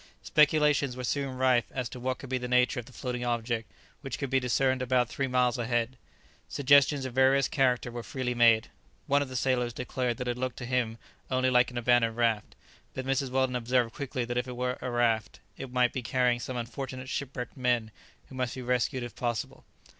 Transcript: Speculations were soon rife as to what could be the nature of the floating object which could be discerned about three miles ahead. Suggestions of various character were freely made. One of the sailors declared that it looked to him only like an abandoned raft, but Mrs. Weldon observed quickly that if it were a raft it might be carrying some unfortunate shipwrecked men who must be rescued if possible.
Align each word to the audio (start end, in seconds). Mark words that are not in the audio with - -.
Speculations 0.23 0.97
were 0.97 1.03
soon 1.03 1.37
rife 1.37 1.65
as 1.71 1.87
to 1.89 1.99
what 1.99 2.17
could 2.17 2.29
be 2.31 2.39
the 2.39 2.47
nature 2.47 2.79
of 2.79 2.87
the 2.87 2.91
floating 2.91 3.23
object 3.23 3.71
which 4.01 4.17
could 4.17 4.31
be 4.31 4.39
discerned 4.39 4.81
about 4.81 5.07
three 5.09 5.27
miles 5.27 5.59
ahead. 5.59 5.95
Suggestions 6.49 7.05
of 7.05 7.13
various 7.13 7.47
character 7.47 7.91
were 7.91 8.01
freely 8.01 8.33
made. 8.33 8.69
One 9.05 9.21
of 9.21 9.29
the 9.29 9.35
sailors 9.35 9.73
declared 9.73 10.17
that 10.17 10.27
it 10.27 10.39
looked 10.39 10.57
to 10.57 10.65
him 10.65 10.97
only 11.29 11.51
like 11.51 11.69
an 11.69 11.77
abandoned 11.77 12.17
raft, 12.17 12.55
but 12.95 13.05
Mrs. 13.05 13.29
Weldon 13.29 13.55
observed 13.55 13.93
quickly 13.93 14.25
that 14.25 14.39
if 14.39 14.47
it 14.47 14.55
were 14.57 14.79
a 14.81 14.89
raft 14.89 15.39
it 15.55 15.71
might 15.71 15.93
be 15.93 16.01
carrying 16.01 16.39
some 16.39 16.57
unfortunate 16.57 17.07
shipwrecked 17.07 17.55
men 17.55 17.91
who 18.27 18.33
must 18.33 18.55
be 18.55 18.63
rescued 18.63 19.03
if 19.03 19.15
possible. 19.15 19.65